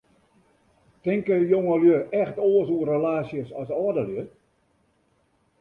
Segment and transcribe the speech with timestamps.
[1.03, 4.23] Tinke jongelju echt oars oer relaasjes as âldelju?